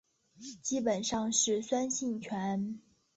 [0.63, 2.79] 基本上是酸性泉。